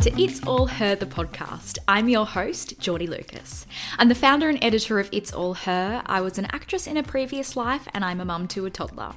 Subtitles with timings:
[0.00, 1.76] to It's All Her, the podcast.
[1.86, 3.66] I'm your host, Jordy Lucas.
[3.98, 6.02] I'm the founder and editor of It's All Her.
[6.06, 9.12] I was an actress in a previous life, and I'm a mum to a toddler.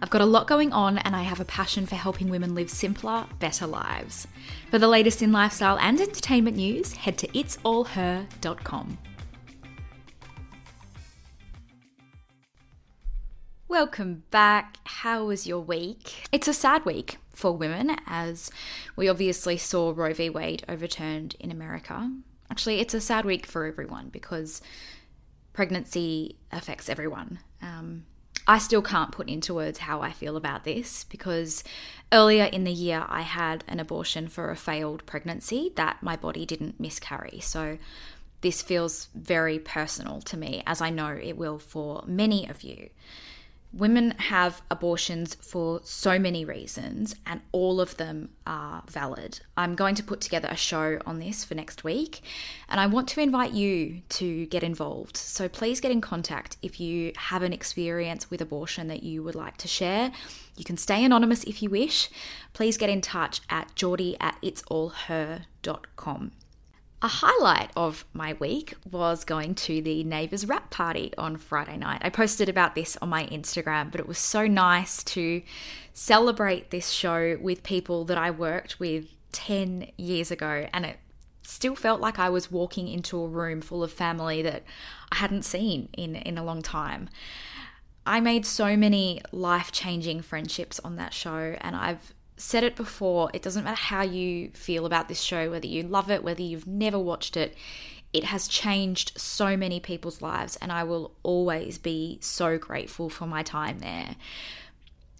[0.00, 2.70] I've got a lot going on, and I have a passion for helping women live
[2.70, 4.28] simpler, better lives.
[4.70, 8.98] For the latest in lifestyle and entertainment news, head to itsallher.com.
[13.66, 14.76] Welcome back.
[14.84, 16.28] How was your week?
[16.30, 18.50] It's a sad week for women, as
[18.96, 20.28] we obviously saw Roe v.
[20.28, 22.12] Wade overturned in America.
[22.50, 24.60] Actually, it's a sad week for everyone because
[25.52, 27.38] pregnancy affects everyone.
[27.62, 28.06] Um,
[28.48, 31.62] I still can't put into words how I feel about this because
[32.12, 36.44] earlier in the year I had an abortion for a failed pregnancy that my body
[36.44, 37.38] didn't miscarry.
[37.40, 37.78] So
[38.40, 42.90] this feels very personal to me, as I know it will for many of you.
[43.72, 49.40] Women have abortions for so many reasons, and all of them are valid.
[49.58, 52.22] I'm going to put together a show on this for next week,
[52.70, 55.18] and I want to invite you to get involved.
[55.18, 59.34] So please get in contact if you have an experience with abortion that you would
[59.34, 60.12] like to share.
[60.56, 62.08] You can stay anonymous if you wish.
[62.54, 66.32] Please get in touch at jordy at itsallher.com.
[67.00, 72.00] A highlight of my week was going to the neighbours wrap party on Friday night.
[72.02, 75.42] I posted about this on my Instagram, but it was so nice to
[75.92, 80.96] celebrate this show with people that I worked with 10 years ago, and it
[81.44, 84.64] still felt like I was walking into a room full of family that
[85.12, 87.10] I hadn't seen in, in a long time.
[88.04, 93.30] I made so many life changing friendships on that show, and I've said it before,
[93.34, 96.66] it doesn't matter how you feel about this show, whether you love it, whether you've
[96.66, 97.54] never watched it,
[98.12, 103.26] it has changed so many people's lives, and I will always be so grateful for
[103.26, 104.16] my time there.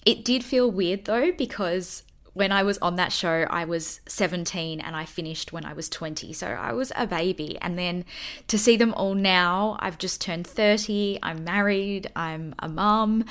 [0.07, 2.05] It did feel weird though, because
[2.39, 5.89] when I was on that show, I was 17 and I finished when I was
[5.89, 6.33] 20.
[6.33, 7.59] So I was a baby.
[7.61, 8.05] And then
[8.47, 13.25] to see them all now, I've just turned 30, I'm married, I'm a mum.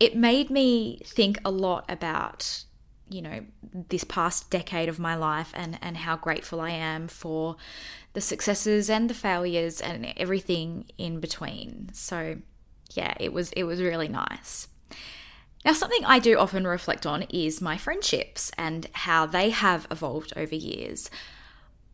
[0.00, 2.64] It made me think a lot about
[3.08, 3.40] you know
[3.88, 7.56] this past decade of my life and and how grateful I am for
[8.12, 11.90] the successes and the failures and everything in between.
[11.92, 12.38] So
[12.92, 14.68] yeah, it was it was really nice.
[15.64, 20.32] Now something I do often reflect on is my friendships and how they have evolved
[20.36, 21.10] over years.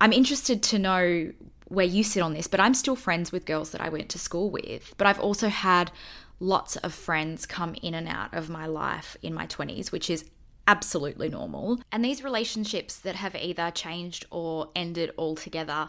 [0.00, 1.32] I'm interested to know
[1.68, 4.18] where you sit on this, but I'm still friends with girls that I went to
[4.18, 4.94] school with.
[4.98, 5.90] But I've also had
[6.38, 10.24] lots of friends come in and out of my life in my 20s, which is
[10.66, 11.80] absolutely normal.
[11.90, 15.88] And these relationships that have either changed or ended altogether,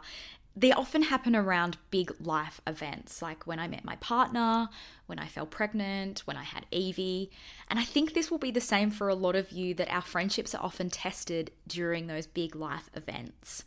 [0.56, 4.70] they often happen around big life events, like when I met my partner,
[5.08, 7.32] when I fell pregnant, when I had Evie.
[7.70, 10.02] And I think this will be the same for a lot of you that our
[10.02, 13.66] friendships are often tested during those big life events.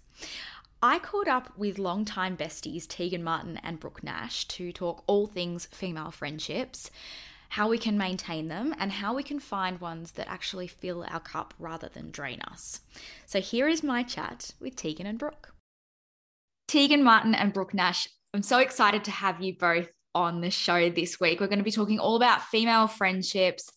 [0.83, 5.67] I caught up with longtime besties Tegan Martin and Brooke Nash to talk all things
[5.73, 6.91] female friendships
[7.49, 11.21] how we can maintain them, and how we can find ones that actually fill our
[11.21, 12.81] cup rather than drain us.
[13.27, 15.55] So here is my chat with Tegan and Brooke.
[16.69, 20.89] Tegan Martin and Brooke Nash, I'm so excited to have you both on the show
[20.89, 21.41] this week.
[21.41, 23.71] We're going to be talking all about female friendships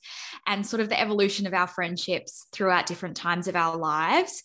[0.47, 4.41] and sort of the evolution of our friendships throughout different times of our lives.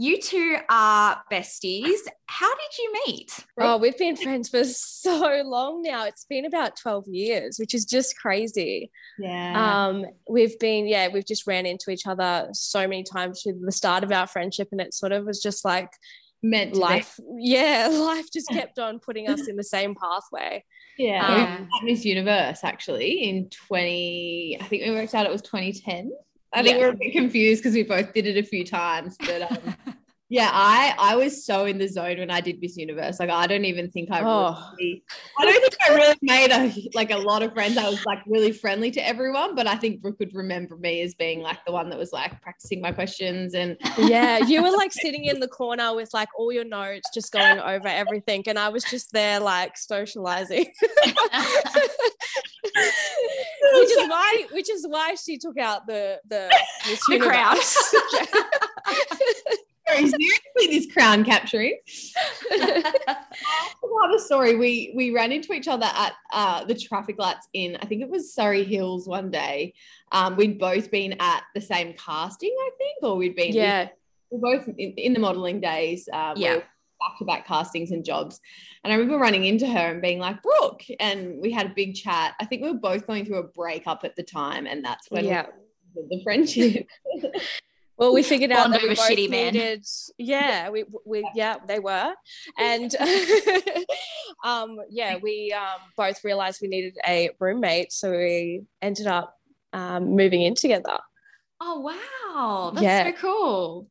[0.00, 1.98] You two are besties.
[2.24, 3.44] How did you meet?
[3.58, 6.06] Oh, we've been friends for so long now.
[6.06, 8.90] It's been about 12 years, which is just crazy.
[9.18, 9.88] Yeah.
[9.88, 13.70] Um, we've been, yeah, we've just ran into each other so many times through the
[13.70, 15.90] start of our friendship, and it sort of was just like
[16.42, 17.18] meant life.
[17.18, 17.50] Be.
[17.50, 20.64] Yeah, life just kept on putting us in the same pathway.
[20.96, 21.26] Yeah.
[21.26, 26.10] Um, at Miss Universe actually in 20, I think we worked out it was 2010.
[26.52, 26.86] I think yeah.
[26.86, 29.76] we're a bit confused because we both did it a few times, but um,
[30.30, 33.18] yeah, I I was so in the zone when I did Miss Universe.
[33.18, 34.56] Like I don't even think I oh.
[34.78, 35.02] really,
[35.36, 37.76] I don't think I really made a like a lot of friends.
[37.76, 41.14] I was like really friendly to everyone, but I think Brooke would remember me as
[41.14, 44.92] being like the one that was like practicing my questions and yeah, you were like
[44.92, 48.68] sitting in the corner with like all your notes, just going over everything, and I
[48.68, 50.66] was just there like socializing.
[53.72, 56.48] which is why which is why she took out the the,
[57.08, 57.56] the crown.
[59.90, 61.78] Very seriously, this crown capturing.
[62.50, 64.56] Another story.
[64.56, 68.08] We we ran into each other at uh, the traffic lights in I think it
[68.08, 69.74] was Surry Hills one day.
[70.12, 73.88] Um, we'd both been at the same casting, I think, or we'd been yeah.
[74.30, 76.08] We, are both in, in, the modeling days.
[76.12, 76.60] Um, yeah
[77.00, 78.40] back to back castings and jobs.
[78.84, 80.82] And I remember running into her and being like, Brooke.
[81.00, 82.34] And we had a big chat.
[82.38, 84.66] I think we were both going through a breakup at the time.
[84.66, 85.46] And that's when yeah.
[85.94, 86.86] the friendship.
[88.00, 89.54] well, we figured out Bond that we both shitty men.
[89.54, 89.84] needed.
[90.18, 92.12] Yeah, we we yeah they were,
[92.58, 92.94] and
[94.44, 99.36] um yeah we um both realized we needed a roommate, so we ended up
[99.72, 100.98] um moving in together.
[101.62, 103.04] Oh wow, that's Yeah.
[103.04, 103.88] so cool.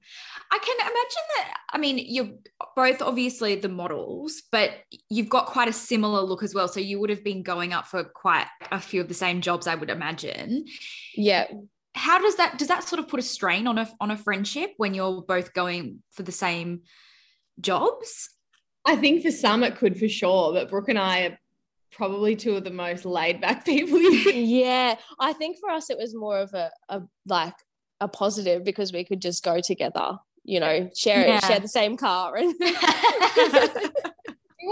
[0.51, 1.53] I can imagine that.
[1.71, 2.29] I mean, you're
[2.75, 4.71] both obviously the models, but
[5.11, 6.67] you've got quite a similar look as well.
[6.67, 9.67] So you would have been going up for quite a few of the same jobs,
[9.67, 10.65] I would imagine.
[11.15, 11.45] Yeah,
[11.95, 14.71] How does that does that sort of put a strain on a on a friendship
[14.77, 16.81] when you're both going for the same
[17.59, 18.29] jobs?
[18.85, 21.37] I think for some it could for sure, but Brooke and I are
[21.91, 23.99] probably two of the most laid back people.
[24.33, 24.95] yeah.
[25.19, 27.55] I think for us it was more of a, a like
[27.99, 30.17] a positive because we could just go together.
[30.43, 31.39] You know, share Yeah.
[31.45, 33.91] share the same car and we were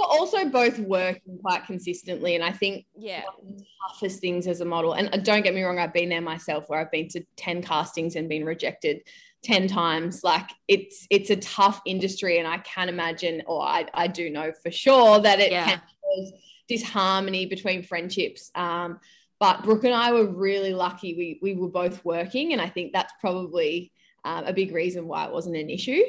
[0.08, 4.62] also both working quite consistently, and I think yeah, one of the toughest things as
[4.62, 4.94] a model.
[4.94, 7.62] And uh, don't get me wrong, I've been there myself where I've been to 10
[7.62, 9.02] castings and been rejected
[9.44, 10.22] 10 times.
[10.24, 12.40] Like it's it's a tough industry.
[12.40, 15.66] And I can imagine, or I, I do know for sure that it Yeah.
[15.66, 16.34] can cause
[16.68, 18.52] disharmony between friendships.
[18.56, 19.00] Um,
[19.40, 21.14] but Brooke and I were really lucky.
[21.16, 23.92] We we were both working, and I think that's probably
[24.26, 26.02] um, a big reason why it wasn't an issue.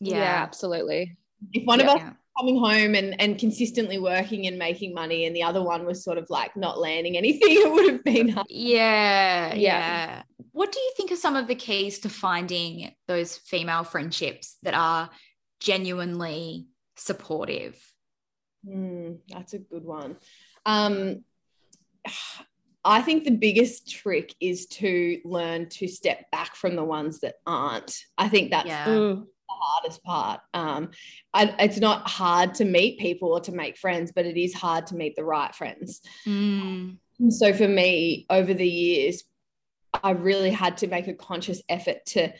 [0.00, 1.16] yeah, absolutely.
[1.52, 2.08] If one of Yeah.
[2.08, 6.04] us coming home and, and consistently working and making money and the other one was
[6.04, 8.46] sort of like not landing anything it would have been hard.
[8.50, 9.56] Yeah, Yeah.
[9.56, 10.22] yeah.
[10.52, 14.74] What do you think are some of the keys to finding those female friendships that
[14.74, 15.10] are
[15.60, 16.66] genuinely
[16.96, 17.76] supportive?
[18.66, 20.16] Hmm, that's a good one
[20.64, 21.22] um,
[22.84, 27.34] i think the biggest trick is to learn to step back from the ones that
[27.46, 28.86] aren't i think that's Yeah.
[28.86, 29.26] Mm, the
[29.58, 30.40] hardest part.
[30.54, 30.90] Um,
[31.32, 34.86] I, it's not hard to meet people or to make friends but it is hard
[34.88, 36.02] to meet the right friends.
[36.26, 36.98] Mm,
[37.30, 39.24] so for me over the years
[40.04, 42.30] i really had to make a conscious effort to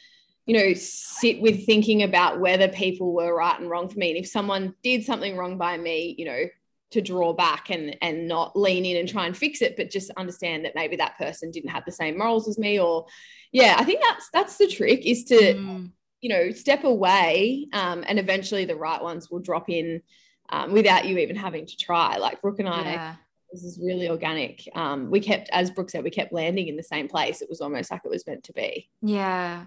[0.46, 4.10] you know sit with thinking about whether people were right and wrong for me.
[4.10, 6.44] And if someone did something wrong by me you know
[6.92, 10.10] to draw back and and not lean in and try and fix it but just
[10.16, 13.06] understand that maybe that person didn't have the same morals as me or
[13.50, 15.90] yeah i think that's that's the trick is to mm,
[16.26, 20.02] you know step away um, and eventually the right ones will drop in
[20.48, 23.14] um, without you even having to try like brooke and i yeah.
[23.52, 24.68] this is really organic.
[24.74, 27.42] Um, we kept, as Brooke said, we kept landing in the same place.
[27.42, 28.90] It was almost like it was meant to be.
[29.02, 29.66] Yeah.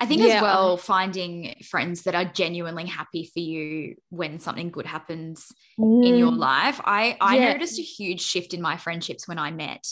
[0.00, 0.34] I think Yeah.
[0.34, 6.16] as well, finding friends that are genuinely happy for you when something good happens in
[6.16, 6.80] your life.
[6.84, 7.52] I, I Yeah.
[7.52, 9.84] noticed a huge shift in my friendships when I met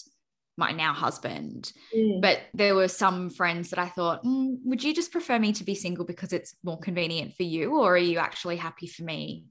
[0.59, 1.73] my now husband.
[1.97, 2.21] Mm.
[2.21, 5.65] But there were some friends that I thought, "Mm, would you just prefer me to
[5.65, 7.77] be single because it's more convenient for you?
[7.79, 9.45] Or are you actually happy for me?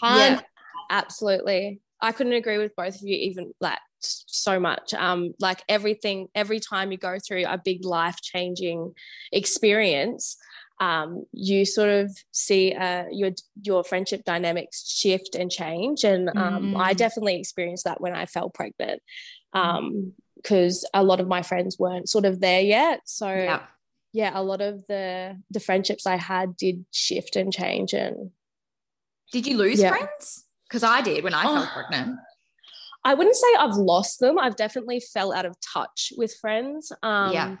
[0.00, 0.40] Hun- yeah,
[0.88, 1.80] absolutely.
[2.00, 4.94] I couldn't agree with both of you even like so much.
[4.94, 8.94] Um, like everything, every time you go through a big life changing
[9.32, 10.36] experience,
[10.80, 16.04] um, you sort of see uh, your your friendship dynamics shift and change.
[16.04, 16.96] And um, I Mm.
[16.96, 19.02] definitely experienced that when I fell pregnant,
[19.52, 23.00] um, because a lot of my friends weren't sort of there yet.
[23.04, 23.62] So Yeah.
[24.12, 28.30] yeah, a lot of the the friendships I had did shift and change and
[29.32, 29.90] Did you lose Yeah.
[29.90, 30.44] friends?
[30.68, 31.70] Because I did when I fell Oh.
[31.72, 32.18] pregnant.
[33.04, 34.38] I wouldn't say I've lost them.
[34.38, 36.90] I've definitely fell out of touch with friends.
[37.02, 37.56] Um, Yeah.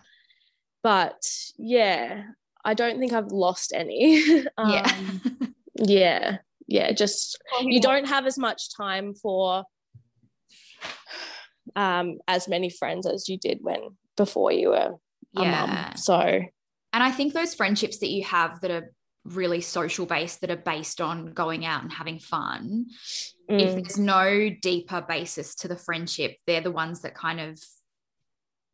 [0.82, 1.22] But
[1.58, 2.24] yeah,
[2.64, 4.22] I don't think I've lost any.
[4.58, 4.96] um, yeah.
[5.76, 6.38] Yeah.
[6.66, 6.92] Yeah.
[6.92, 9.64] Just you don't have as much time for
[11.76, 13.80] um as many friends as you did when
[14.16, 14.94] before you were
[15.36, 15.66] a yeah.
[15.66, 15.96] mum.
[15.96, 18.92] So And I think those friendships that you have that are
[19.24, 22.86] really social based, that are based on going out and having fun,
[23.48, 27.58] if mm, there's no deeper basis to the friendship, they're the ones that kind of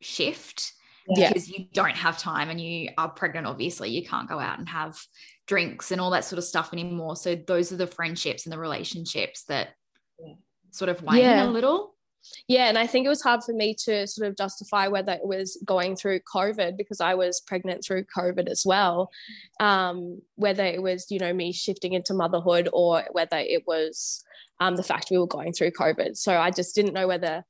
[0.01, 0.73] shift
[1.09, 1.29] Yeah.
[1.29, 3.91] because you don't have time and you are pregnant, obviously.
[3.91, 4.99] You can't go out and have
[5.47, 7.17] drinks and all that sort of stuff anymore.
[7.17, 9.71] So those are the friendships and the relationships that
[10.71, 11.45] sort of wane Yeah.
[11.45, 11.96] a little.
[12.49, 15.27] Yeah, and I think it was hard for me to sort of justify whether it
[15.27, 19.11] was going through COVID because I was pregnant through COVID as well.
[19.61, 24.23] Um, whether it was, you know, me shifting into motherhood or whether it was
[24.61, 26.17] um, the fact we were going through COVID.
[26.17, 27.45] So I just didn't know whether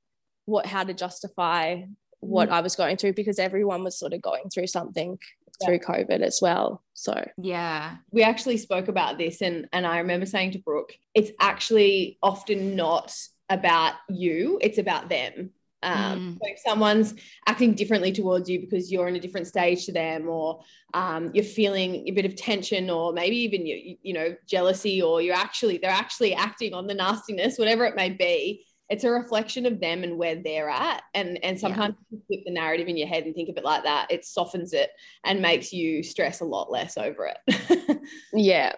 [0.46, 1.82] what how to justify
[2.20, 5.18] what I was going through because everyone was sort of going through something
[5.64, 6.82] through COVID as well.
[6.94, 7.96] So Yeah.
[8.10, 12.76] we actually spoke about this and and I remember saying to Brooke, it's actually often
[12.76, 13.14] not
[13.48, 15.50] about you, it's about them.
[15.82, 16.32] Um, Mm.
[16.34, 17.14] so if someone's
[17.46, 20.60] acting differently towards you because you're in a different stage to them, or
[20.94, 25.20] um, you're feeling a bit of tension, or maybe even you, you know jealousy, or
[25.22, 28.64] you're actually they're actually acting on the nastiness, whatever it may be.
[28.88, 31.02] it's a reflection of them and where they're at.
[31.14, 32.16] And and sometimes yeah.
[32.16, 34.72] you flip the narrative in your head and think of it like that, it softens
[34.72, 34.90] it
[35.24, 37.98] and makes you stress a lot less over it.
[38.32, 38.72] yeah.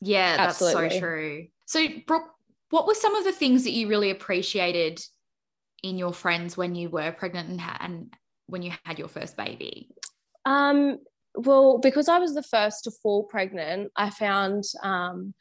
[0.00, 0.90] Yeah, that's Absolutely.
[0.90, 1.46] so true.
[1.64, 2.28] So Brooke,
[2.70, 5.00] what were some of the things that you really appreciated
[5.82, 8.14] in your friends when you were pregnant and, ha- and
[8.46, 9.90] when you had your first baby?
[10.44, 10.98] Um,
[11.36, 15.34] well, because I was the first to fall pregnant, I found um,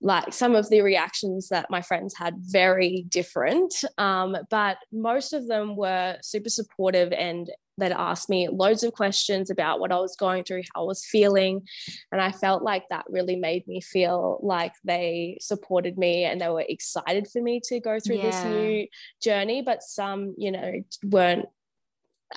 [0.00, 3.74] like some of the reactions that my friends had very different.
[3.98, 9.50] Um, but most of them were super supportive and that asked me loads of questions
[9.50, 11.66] about what I was going through, how I was feeling.
[12.10, 16.48] And I felt like that really made me feel like they supported me and they
[16.48, 18.22] were excited for me to go through yeah.
[18.22, 18.86] this new
[19.22, 19.62] journey.
[19.62, 21.46] But some, you know, weren't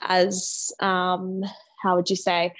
[0.01, 1.43] as, um,
[1.81, 2.53] how would you say,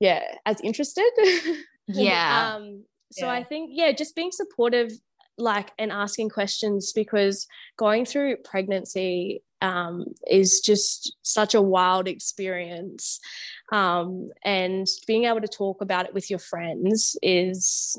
[0.00, 1.10] yeah, as interested.
[1.88, 2.54] Yeah.
[2.54, 3.32] um, so yeah.
[3.32, 4.92] I think, yeah, just being supportive,
[5.36, 13.20] like, and asking questions because going through pregnancy um, is just such a wild experience.
[13.70, 17.96] Um, and being able to talk about it with your friends is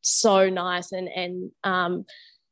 [0.00, 2.06] so nice and, and, um,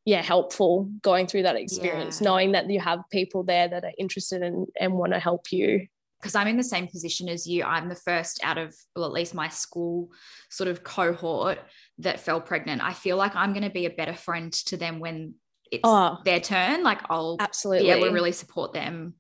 [0.05, 2.25] yeah, helpful going through that experience, yeah.
[2.25, 5.87] knowing that you have people there that are interested in and want to help you
[6.21, 7.65] because I'm in the same position as you.
[7.65, 10.11] I'm the first out of, well, at least my school
[10.51, 11.59] sort of cohort
[11.99, 12.83] that fell pregnant.
[12.83, 15.35] I feel like I'm going to be a better friend to them when
[15.71, 16.83] it's oh, their turn.
[16.83, 19.15] Like I'll absolutely able to really support them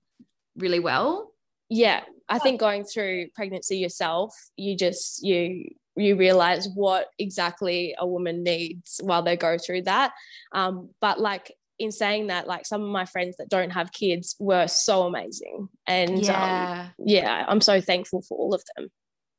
[0.56, 1.32] really well.
[1.68, 2.02] Yeah.
[2.28, 8.42] I think going through pregnancy yourself, you just, you, you realize what exactly a woman
[8.44, 10.12] needs while they go through that.
[10.52, 14.36] Um, but like in saying that, like some of my friends that don't have kids
[14.38, 15.68] were so amazing.
[15.86, 18.88] And um, yeah, um, yeah I'm so thankful for all of them.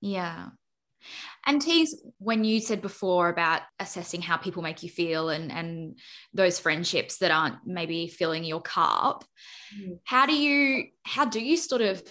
[0.01, 0.47] Yeah.
[1.45, 5.97] And Tease, when you said before about assessing how people make you feel and, and
[6.33, 9.25] those friendships that aren't maybe filling your cup,
[9.77, 9.99] mm.
[10.03, 12.03] how do you how do you sort of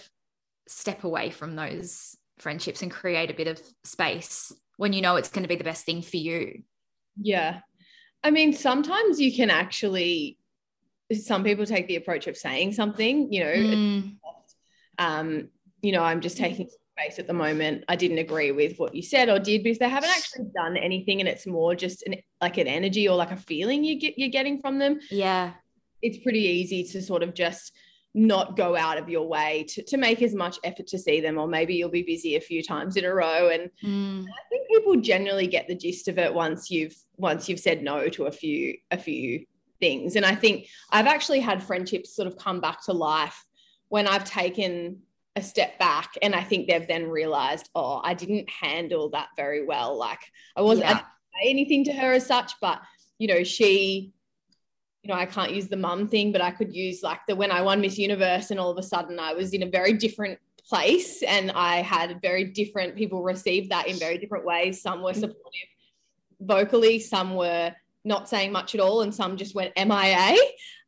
[0.67, 5.29] step away from those friendships and create a bit of space when you know it's
[5.29, 6.63] going to be the best thing for you?
[7.21, 7.59] Yeah.
[8.23, 10.37] I mean, sometimes you can actually,
[11.13, 14.15] some people take the approach of saying something, you know, mm.
[14.97, 15.49] um,
[15.81, 16.69] you know, I'm just taking
[17.01, 17.83] space at the moment.
[17.87, 21.19] I didn't agree with what you said or did because they haven't actually done anything,
[21.19, 24.29] and it's more just an, like an energy or like a feeling you get you're
[24.29, 24.99] getting from them.
[25.09, 25.53] Yeah,
[26.01, 27.71] it's pretty easy to sort of just
[28.13, 31.37] not go out of your way to, to make as much effort to see them
[31.37, 34.21] or maybe you'll be busy a few times in a row and mm.
[34.21, 38.09] i think people generally get the gist of it once you've once you've said no
[38.09, 39.45] to a few a few
[39.79, 43.45] things and i think i've actually had friendships sort of come back to life
[43.87, 44.99] when i've taken
[45.35, 49.65] a step back and i think they've then realized oh i didn't handle that very
[49.65, 50.19] well like
[50.55, 50.99] i wasn't yeah.
[50.99, 52.81] I anything to her as such but
[53.17, 54.13] you know she
[55.03, 57.51] you know, I can't use the mum thing, but I could use like the when
[57.51, 60.39] I won Miss Universe and all of a sudden I was in a very different
[60.67, 64.81] place and I had very different people receive that in very different ways.
[64.81, 65.69] Some were supportive
[66.39, 67.73] vocally, some were
[68.03, 70.35] not saying much at all, and some just went MIA.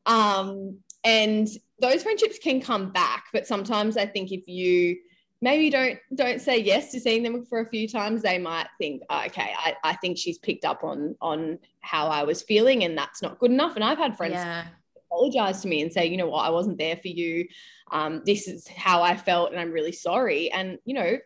[0.06, 1.48] Um, and
[1.80, 4.98] those friendships can come back, but sometimes I think if you
[5.44, 9.04] maybe don't don't say yes to seeing them for a few times they might think
[9.10, 12.98] oh, okay I, I think she's picked up on on how i was feeling and
[12.98, 13.76] that's not good enough.
[13.76, 14.68] And i've had friends yeah.
[15.12, 16.46] apologize to me and say you know what?
[16.46, 17.46] I wasn't there for you.
[17.92, 20.50] Um, this is how i felt and i'm really sorry.
[20.52, 21.18] And you know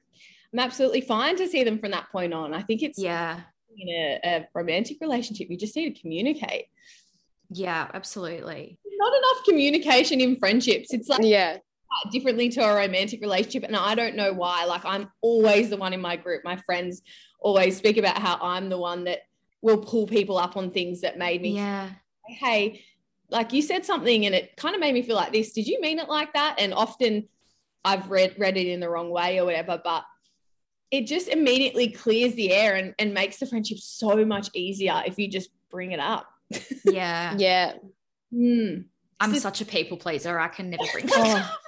[0.53, 2.55] i'm absolutely fine to see them from that point on.
[2.55, 3.41] I think it's yeah.
[3.77, 6.65] in a, a romantic relationship you just need to communicate
[7.49, 11.57] yeah absolutely not enough communication in friendships it's like yeah
[12.11, 13.63] differently to a romantic relationship.
[13.63, 14.65] And I don't know why.
[14.65, 16.43] Like, I'm always the one in my group.
[16.43, 17.01] My friends
[17.39, 19.19] always speak about how I'm the one that
[19.61, 21.89] will pull people up on things that made me, yeah.
[22.27, 22.83] hey,
[23.29, 25.51] like you said something and it kind of made me feel like this.
[25.51, 26.57] Did you mean it like that?
[26.59, 27.27] And often
[27.83, 30.05] I've read read it in the wrong way or whatever, but
[30.91, 35.17] it just immediately clears the air and, and makes the friendship so much easier if
[35.19, 36.27] you just bring it up.
[36.85, 37.35] Yeah.
[37.37, 37.73] yeah.
[38.33, 38.85] Mm.
[39.19, 40.39] I'm so, such a people pleaser.
[40.39, 41.59] I can never bring that up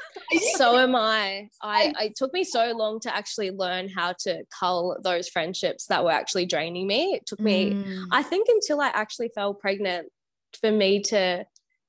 [0.55, 1.49] so am I.
[1.61, 1.93] I.
[2.01, 6.11] It took me so long to actually learn how to cull those friendships that were
[6.11, 7.13] actually draining me.
[7.13, 8.05] It took me, mm.
[8.11, 10.09] I think, until I actually fell pregnant
[10.59, 11.45] for me to,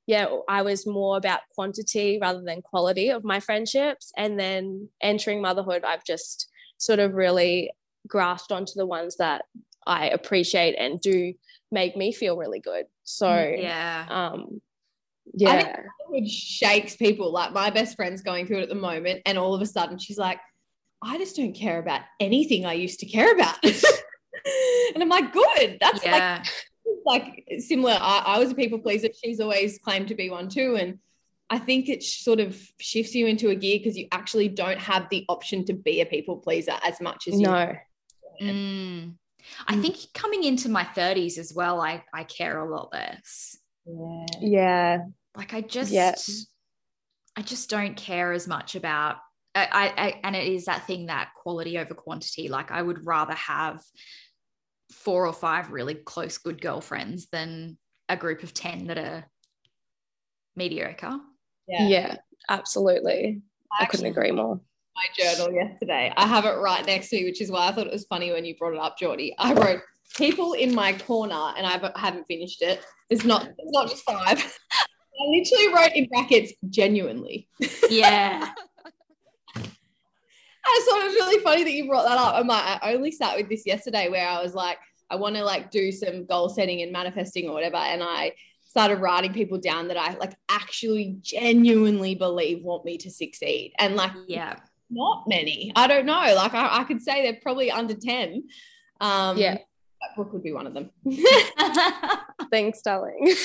[0.06, 4.12] yeah, I was more about quantity rather than quality of my friendships.
[4.16, 7.70] And then entering motherhood, I've just sort of really
[8.06, 9.44] grasped onto the ones that
[9.90, 11.34] I appreciate and do
[11.70, 12.86] make me feel really good.
[13.04, 14.06] So, yeah.
[14.08, 14.60] Um,
[15.34, 15.82] yeah
[16.12, 19.54] it shakes people like my best friend's going through it at the moment and all
[19.54, 20.40] of a sudden she's like
[21.02, 25.78] i just don't care about anything i used to care about and i'm like good
[25.80, 26.38] that's yeah.
[26.38, 26.48] like
[27.04, 27.96] like similar.
[28.00, 29.08] I, I was a people pleaser.
[29.22, 30.76] She's always claimed to be one too.
[30.76, 30.98] And
[31.48, 35.08] I think it sort of shifts you into a gear because you actually don't have
[35.10, 37.74] the option to be a people pleaser as much as you no.
[38.40, 39.14] Mm.
[39.66, 39.82] I mm.
[39.82, 43.56] think coming into my 30s as well, I, I care a lot less.
[43.86, 44.26] Yeah.
[44.40, 44.98] Yeah.
[45.36, 46.14] Like I just Yeah.
[47.36, 49.16] I just don't care as much about
[49.54, 52.48] I, I, I and it is that thing that quality over quantity.
[52.48, 53.80] Like I would rather have
[54.92, 57.78] four or five really close good girlfriends than
[58.08, 59.24] a group of 10 that are
[60.56, 61.18] mediocre.
[61.66, 61.88] Yeah.
[62.48, 63.42] absolutely.
[63.78, 64.60] I couldn't agree more.
[65.00, 66.12] My journal yesterday.
[66.14, 68.32] I have it right next to me, which is why I thought it was funny
[68.32, 69.34] when you brought it up, Jordy.
[69.38, 69.80] I wrote
[70.14, 72.84] people in my corner, and I haven't finished it.
[73.08, 73.46] It's not.
[73.46, 74.38] It's not just five.
[74.72, 77.48] I literally wrote in brackets genuinely.
[77.88, 78.50] Yeah.
[79.56, 82.34] I just thought it was really funny that you brought that up.
[82.34, 84.76] I'm like, I only sat with this yesterday where I was like,
[85.08, 87.76] I want to like do some goal setting and manifesting or whatever.
[87.76, 88.34] And I
[88.66, 93.72] started writing people down that I like actually genuinely believe want me to succeed.
[93.78, 94.56] And like, yeah.
[94.90, 95.72] Not many.
[95.76, 96.34] I don't know.
[96.34, 98.44] Like, I, I could say they're probably under 10.
[99.00, 99.54] Um, Yeah.
[99.54, 100.88] That book would be one of them.
[102.50, 103.18] Thanks, darling.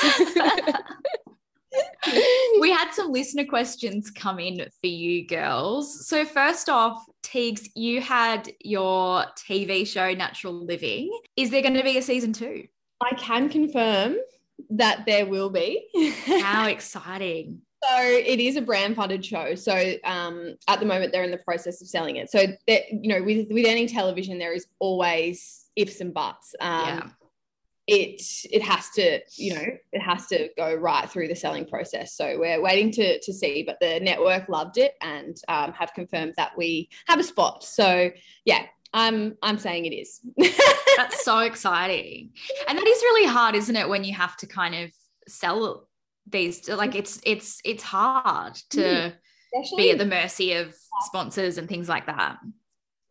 [2.62, 6.08] we had some listener questions come in for you girls.
[6.08, 11.12] So, first off, Teagues, you had your TV show Natural Living.
[11.36, 12.68] Is there going to be a season two?
[13.02, 14.16] I can confirm
[14.70, 15.88] that there will be.
[16.42, 17.62] How exciting!
[17.84, 19.56] So it is a brand funded show.
[19.56, 22.32] So um, at the moment, they're in the process of selling it.
[22.32, 26.56] So that you know, with with any television, there is always ifs and buts.
[26.60, 27.08] Um, yeah.
[27.88, 32.16] It it has to you know it has to go right through the selling process.
[32.16, 33.62] So we're waiting to to see.
[33.62, 37.64] But the network loved it and um, have confirmed that we have a spot.
[37.64, 38.10] So
[38.46, 38.66] yeah,
[38.96, 40.22] I'm I'm saying it is.
[40.98, 42.32] That's so exciting.
[42.68, 44.92] And that is really hard, isn't it, when you have to kind of
[45.28, 45.88] sell
[46.28, 48.80] these like it's it's it's hard to
[49.56, 49.78] Mm.
[49.78, 52.38] be at the mercy of sponsors and things like that.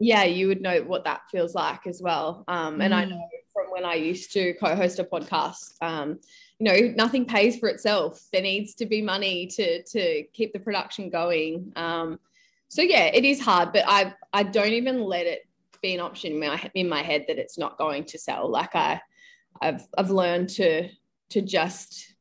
[0.01, 2.45] yeah, you would know what that feels like as well.
[2.49, 3.11] Um, and I Mm.
[3.11, 6.19] know from when I used to co-host a podcast, um,
[6.59, 8.21] you know, nothing pays for itself.
[8.33, 11.73] There needs to be money to to keep the production going.
[11.77, 12.19] Um,
[12.69, 15.47] so yeah, it is hard, but I I don't even let it
[15.81, 18.51] be an option in my in my head that it's not going to sell.
[18.51, 19.01] Like I
[19.63, 20.89] I've I've learned to
[21.31, 22.14] to just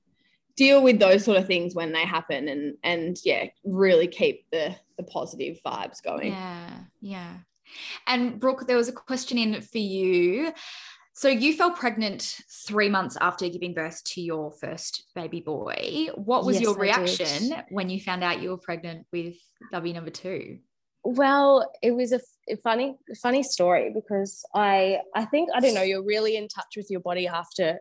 [0.56, 4.76] deal with those sort of things when they happen and and yeah, really keep the
[4.98, 6.32] the positive vibes going.
[6.32, 6.70] Yeah,
[7.02, 7.34] yeah.
[8.08, 10.54] And Brooke, there was a question in for you.
[11.16, 16.08] So you fell pregnant three months after giving birth to your first baby boy.
[16.16, 19.36] What was Yes, your reaction when you found out you were pregnant with
[19.72, 20.60] W number two?
[21.04, 25.76] Well, it was a, f- a funny, funny story because I, I think I don't
[25.76, 25.84] know.
[25.84, 27.80] You're really in touch with your body after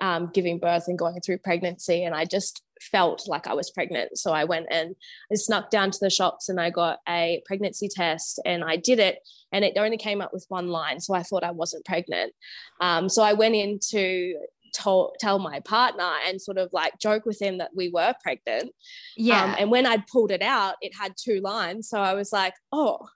[0.00, 4.16] um, giving birth and going through pregnancy, and I just felt like I was pregnant.
[4.16, 4.96] So I went and
[5.30, 8.98] I snuck down to the shops and I got a pregnancy test, and I did
[8.98, 9.18] it,
[9.52, 12.32] and it only came up with one line, so I thought I wasn't pregnant.
[12.80, 14.36] Um, so I went in to
[14.72, 18.72] tell, tell my partner and sort of like joke with him that we were pregnant.
[19.16, 19.44] Yeah.
[19.44, 21.88] Um, and when I'd pulled it out, it had two lines.
[21.88, 23.08] So I was like, oh,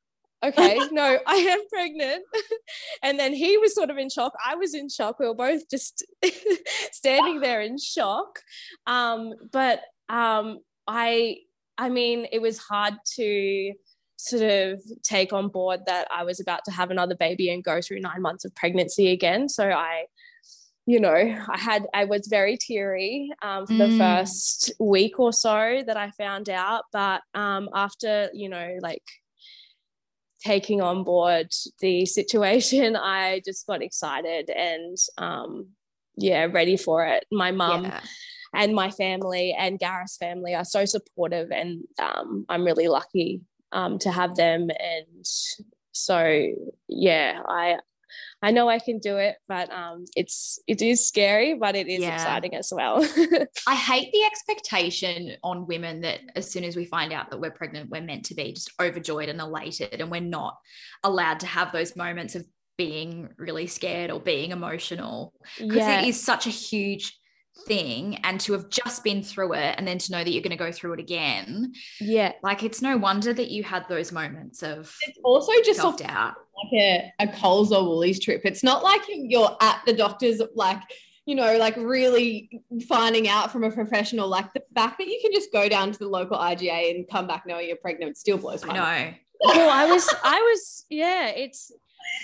[0.45, 2.25] okay, no, I am pregnant.
[3.03, 4.33] and then he was sort of in shock.
[4.45, 5.19] I was in shock.
[5.19, 6.05] We were both just
[6.93, 8.41] standing there in shock.
[8.87, 11.39] Um, but um, I,
[11.79, 13.73] I mean, it was hard to
[14.17, 17.81] sort of take on board that I was about to have another baby and go
[17.81, 19.49] through nine months of pregnancy again.
[19.49, 20.05] So I,
[20.87, 23.99] you know, I had, I was very teary um, for the Mm.
[23.99, 26.85] first week or so that I found out.
[26.93, 29.03] But um, after, you know, like
[30.45, 31.49] taking on board
[31.81, 35.69] the situation, I just got excited and, um,
[36.17, 37.25] yeah, ready for it.
[37.33, 38.01] My mum yeah.
[38.55, 43.41] and my family and Gareth's family are so supportive, and um, I'm really lucky
[43.73, 44.71] um, to have them.
[44.71, 45.27] And
[45.91, 46.53] so,
[46.89, 47.79] yeah, I
[48.43, 52.03] I know I can do it, but um, it's it is scary, but it is
[52.03, 52.13] Yeah.
[52.13, 53.03] exciting as well.
[53.67, 57.51] I hate the expectation on women that as soon as we find out that we're
[57.51, 60.59] pregnant, we're meant to be just overjoyed and elated, and we're not
[61.03, 62.45] allowed to have those moments of
[62.77, 67.17] being really scared or being emotional because yeah, it is such a huge
[67.67, 68.17] thing.
[68.25, 70.57] And to have just been through it and then to know that you're going to
[70.57, 74.95] go through it again, yeah, like it's no wonder that you had those moments of
[75.07, 76.35] It's also just off doubt.
[76.63, 78.43] like a, a Coles or Woolies trip.
[78.45, 80.81] It's not like you're at the doctor's, like,
[81.27, 84.29] you know, like really finding out from a professional.
[84.29, 87.27] Like the fact that you can just go down to the local IGA and come
[87.27, 88.81] back knowing you're pregnant still blows my mind.
[88.83, 89.15] I know.
[89.41, 91.73] well, I was, I was, yeah, it's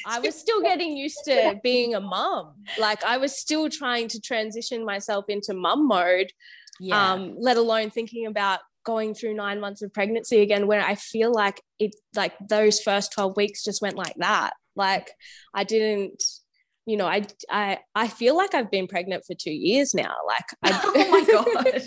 [0.07, 2.55] I was still getting used to being a mum.
[2.79, 6.33] Like I was still trying to transition myself into mum mode.
[6.79, 7.13] Yeah.
[7.13, 11.33] Um, let alone thinking about going through nine months of pregnancy again where I feel
[11.33, 14.53] like it like those first 12 weeks just went like that.
[14.75, 15.11] Like
[15.55, 16.23] I didn't
[16.87, 20.15] you know, I I I feel like I've been pregnant for two years now.
[20.27, 21.83] Like, I, oh my god,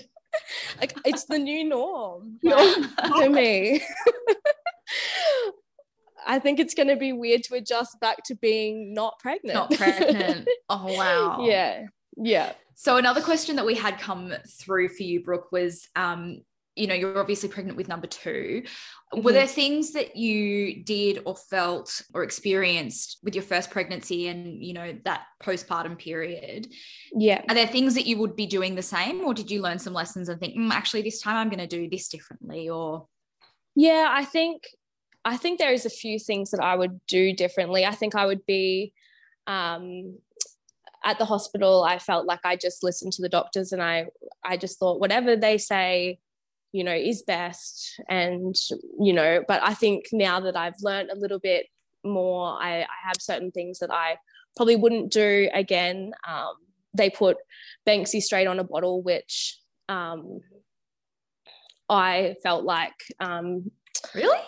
[0.79, 2.75] like it's the new norm like,
[3.19, 3.81] to me.
[6.25, 9.55] I think it's going to be weird to adjust back to being not pregnant.
[9.55, 10.47] Not pregnant.
[10.69, 11.45] Oh wow.
[11.45, 11.85] yeah.
[12.17, 12.53] Yeah.
[12.75, 16.41] So another question that we had come through for you, Brooke, was um,
[16.75, 19.21] you know, you're obviously pregnant with number 2 mm-hmm.
[19.21, 24.63] Were there things that you did or felt or experienced with your first pregnancy and,
[24.63, 26.67] you know, that postpartum period?
[27.15, 27.43] Yeah.
[27.47, 29.93] Are there things that you would be doing the same or did you learn some
[29.93, 33.07] lessons and think, mm, actually, this time I'm going to do this differently or?
[33.75, 34.63] Yeah, I think
[35.25, 37.85] I think there is a few things that I would do differently.
[37.85, 38.93] I think I would be
[39.47, 40.17] um,
[41.03, 41.83] at the hospital.
[41.83, 44.07] I felt like I just listened to the doctors, and I
[44.43, 46.19] I just thought whatever they say,
[46.71, 48.01] you know, is best.
[48.09, 48.55] And
[48.99, 51.67] you know, but I think now that I've learned a little bit
[52.03, 54.17] more, I, I have certain things that I
[54.55, 56.11] probably wouldn't do again.
[56.27, 56.55] Um,
[56.93, 57.37] they put
[57.87, 59.57] Banksy straight on a bottle, which
[59.89, 60.41] um,
[61.89, 63.71] I felt like um,
[64.13, 64.39] really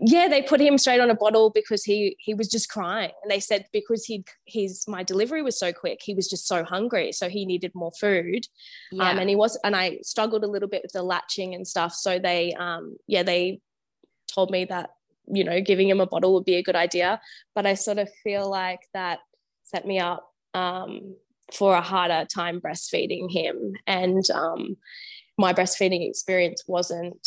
[0.00, 3.10] yeah they put him straight on a bottle because he he was just crying.
[3.22, 6.64] And they said because he his my delivery was so quick he was just so
[6.64, 8.46] hungry so he needed more food.
[8.92, 9.10] Um, yeah.
[9.10, 11.94] um, and he was and i struggled a little bit with the latching and stuff.
[11.94, 13.60] So they um yeah they
[14.32, 14.90] told me that
[15.26, 17.20] you know giving him a bottle would be a good idea.
[17.54, 19.18] But i sort of feel like that
[19.64, 21.14] set me up um
[21.52, 23.74] for a harder time breastfeeding him.
[23.86, 24.78] And um
[25.36, 27.26] my breastfeeding experience wasn't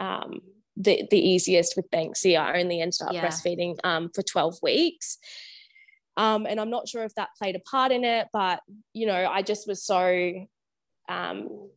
[0.00, 0.40] um
[0.78, 2.38] the, the easiest with Banksy.
[2.38, 3.26] I only ended up yeah.
[3.26, 5.18] breastfeeding um, for 12 weeks.
[6.16, 8.60] Um, and I'm not sure if that played a part in it, but
[8.92, 10.32] you know, I just was so
[11.08, 11.68] um,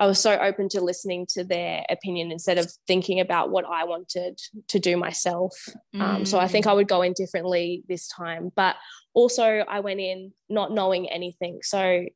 [0.00, 3.84] I was so open to listening to their opinion instead of thinking about what I
[3.84, 5.52] wanted to do myself.
[5.94, 6.00] Mm.
[6.00, 8.50] Um, so I think I would go in differently this time.
[8.56, 8.76] But
[9.12, 11.60] also, I went in not knowing anything.
[11.62, 12.06] So,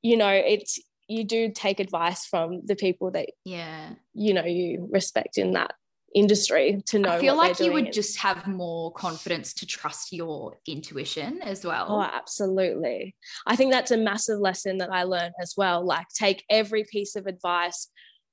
[0.00, 4.88] you know, it's you do take advice from the people that yeah you know you
[4.90, 5.74] respect in that
[6.14, 10.58] industry to know I feel like you would just have more confidence to trust your
[10.66, 11.86] intuition as well.
[11.88, 13.16] Oh, absolutely.
[13.46, 15.84] I think that's a massive lesson that I learned as well.
[15.84, 17.90] Like take every piece of advice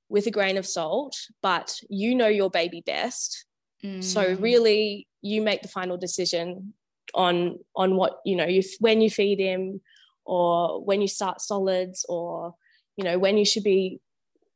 [0.10, 3.46] with a grain of salt, but you know your baby best.
[3.84, 4.04] Mm.
[4.04, 6.74] So really you make the final decision
[7.16, 9.82] on on what, you know, you when you feed him
[10.24, 12.54] or when you start solids or
[12.98, 14.00] you know when you should be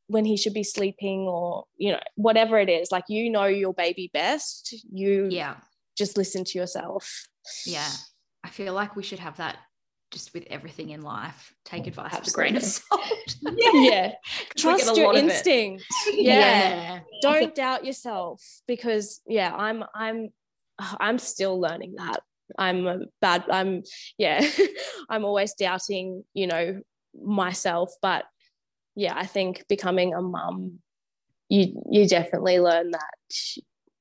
[0.07, 3.73] when he should be sleeping or you know whatever it is like you know your
[3.73, 5.55] baby best you yeah.
[5.97, 7.27] just listen to yourself.
[7.65, 7.89] Yeah.
[8.43, 9.57] I feel like we should have that
[10.11, 11.53] just with everything in life.
[11.65, 12.23] Take oh, advice Absolutely.
[12.25, 13.35] with a grain of salt.
[13.57, 14.11] Yeah, yeah.
[14.57, 16.39] trust your instinct yeah.
[16.39, 16.99] yeah.
[17.21, 20.29] don't think- doubt yourself because yeah i'm i'm
[20.79, 22.21] oh, i'm still learning that.
[22.59, 23.81] I'm a bad i'm
[24.17, 24.47] yeah
[25.09, 26.81] i'm always doubting you know
[27.23, 28.25] myself but
[28.95, 30.79] yeah i think becoming a mum
[31.49, 33.35] you you definitely learn that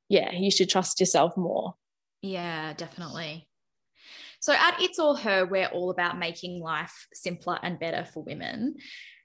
[0.08, 1.74] yeah you should trust yourself more.
[2.22, 3.48] Yeah definitely.
[4.40, 8.76] So at it's all her we're all about making life simpler and better for women.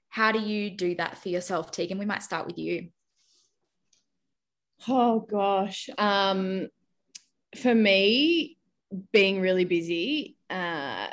[0.08, 1.98] How do you do that for yourself tegan?
[1.98, 2.88] We might start with you.
[4.88, 5.88] Oh gosh.
[5.96, 6.68] Um
[7.56, 8.58] for me
[9.12, 11.08] being really busy uh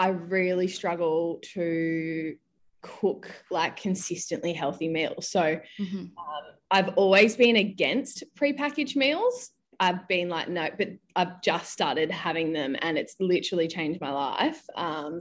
[0.00, 2.34] I really struggle to
[2.80, 5.28] cook like consistently healthy meals.
[5.28, 5.98] So mm-hmm.
[5.98, 9.50] um, I've always been against prepackaged meals.
[9.78, 14.10] I've been like, no, but I've just started having them and it's literally changed my
[14.10, 14.64] life.
[14.74, 15.20] Um,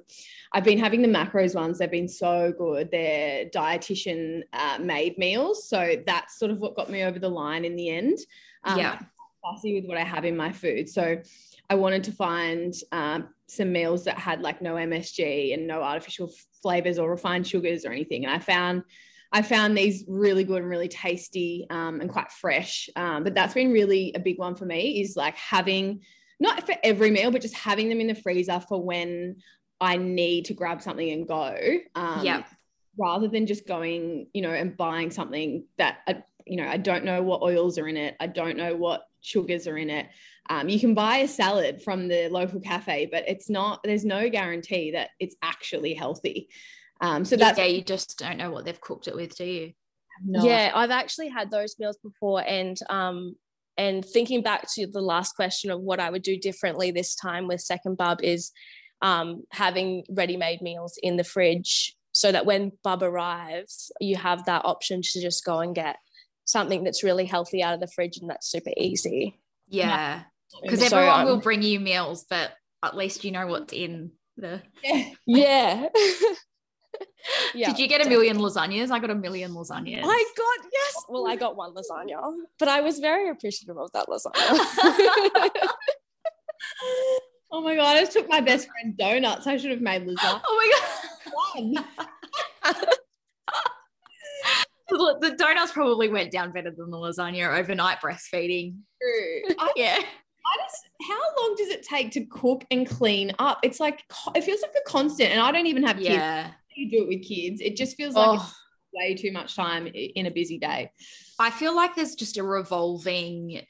[0.53, 1.79] I've been having the macros ones.
[1.79, 2.89] They've been so good.
[2.89, 5.67] They're dietitian uh, made meals.
[5.67, 8.17] So that's sort of what got me over the line in the end.
[8.63, 8.99] Um, yeah.
[9.43, 10.87] Fussy with what I have in my food.
[10.87, 11.17] So
[11.69, 16.31] I wanted to find um, some meals that had like no MSG and no artificial
[16.61, 18.25] flavors or refined sugars or anything.
[18.25, 18.83] And I found
[19.31, 22.89] I found these really good and really tasty um, and quite fresh.
[22.95, 26.01] Um, but that's been really a big one for me is like having
[26.39, 29.37] not for every meal, but just having them in the freezer for when
[29.81, 31.55] I need to grab something and go.
[31.95, 32.43] Um, yeah.
[32.97, 37.05] Rather than just going, you know, and buying something that, I, you know, I don't
[37.05, 38.15] know what oils are in it.
[38.19, 40.07] I don't know what sugars are in it.
[40.49, 44.29] Um, you can buy a salad from the local cafe, but it's not, there's no
[44.29, 46.49] guarantee that it's actually healthy.
[47.01, 49.73] Um, so that's yeah, you just don't know what they've cooked it with, do you?
[50.25, 50.43] No.
[50.43, 53.35] Yeah, I've actually had those meals before, and um,
[53.77, 57.47] and thinking back to the last question of what I would do differently this time
[57.47, 58.51] with second bub is
[59.01, 64.65] um, having ready-made meals in the fridge so that when bub arrives, you have that
[64.65, 65.95] option to just go and get
[66.43, 69.39] something that's really healthy out of the fridge and that's super easy.
[69.69, 70.23] Yeah.
[70.61, 72.51] Because so, everyone um, will bring you meals, but
[72.83, 74.61] at least you know what's in the.
[75.25, 75.87] Yeah.
[77.53, 77.65] yeah.
[77.71, 78.91] Did you get a million lasagnas?
[78.91, 80.01] I got a million lasagnas.
[80.03, 80.95] I got yes.
[81.07, 82.19] Well, I got one lasagna,
[82.57, 84.31] but I was very appreciative of that lasagna.
[87.51, 87.97] oh my god!
[87.97, 89.47] I just took my best friend donuts.
[89.47, 90.41] I should have made lasagna.
[90.45, 90.71] Oh
[91.55, 92.07] my god!
[95.21, 98.77] the donuts probably went down better than the lasagna overnight breastfeeding.
[99.01, 99.55] True.
[99.59, 99.99] I, yeah.
[101.07, 103.59] How long does it take to cook and clean up?
[103.63, 104.03] It's like
[104.35, 106.53] it feels like a constant, and I don't even have kids.
[106.75, 108.53] You do it with kids, it just feels like oh.
[108.93, 110.91] way too much time in a busy day.
[111.37, 113.61] I feel like there's just a revolving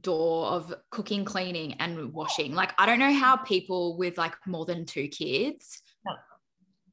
[0.00, 2.54] door of cooking, cleaning, and washing.
[2.54, 6.12] Like, I don't know how people with like more than two kids no.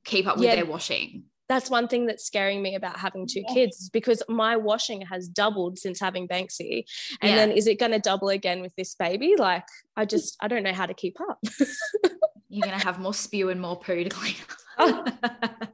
[0.05, 0.55] keep up with yeah.
[0.55, 1.25] their washing.
[1.49, 3.53] That's one thing that's scaring me about having two yeah.
[3.53, 6.85] kids because my washing has doubled since having Banksy.
[7.21, 7.35] And yeah.
[7.35, 9.33] then is it going to double again with this baby?
[9.37, 9.65] Like,
[9.97, 11.39] I just, I don't know how to keep up.
[12.49, 14.35] You're going to have more spew and more poo to clean
[14.77, 15.09] up.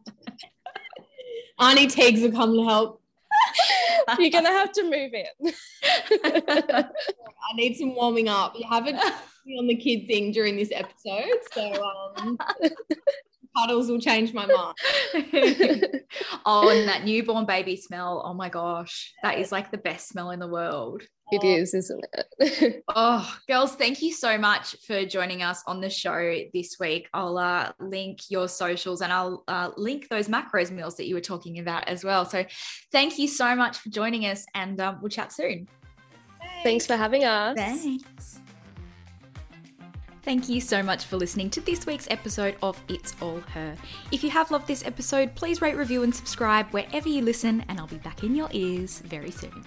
[1.59, 3.01] Auntie Teagues will come to help.
[4.19, 5.53] You're gonna have to move in.
[6.23, 6.85] I
[7.55, 8.53] need some warming up.
[8.55, 12.37] You haven't on the kid thing during this episode, so um,
[13.55, 14.75] puddles will change my mind.
[16.45, 18.21] oh, and that newborn baby smell.
[18.25, 21.03] Oh my gosh, that is like the best smell in the world.
[21.31, 21.47] It oh.
[21.47, 22.05] is, isn't
[22.39, 22.83] it?
[22.95, 27.09] oh, girls, thank you so much for joining us on the show this week.
[27.13, 31.21] I'll uh, link your socials and I'll uh, link those macros meals that you were
[31.21, 32.25] talking about as well.
[32.25, 32.45] So,
[32.91, 35.67] thank you so much for joining us, and um, we'll chat soon.
[36.63, 37.55] Thanks for having us.
[37.55, 38.39] Thanks.
[40.25, 43.77] Thank you so much for listening to this week's episode of It's All Her.
[44.11, 47.79] If you have loved this episode, please rate, review, and subscribe wherever you listen, and
[47.79, 49.63] I'll be back in your ears very soon.